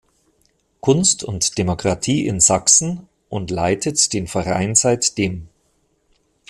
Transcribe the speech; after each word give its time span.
Kunst 0.79 1.23
und 1.23 1.59
Demokratie 1.59 2.25
in 2.25 2.39
Sachsen" 2.39 3.07
und 3.29 3.51
leitet 3.51 4.13
den 4.13 4.25
Verein 4.25 4.73
seitdem. 4.73 5.47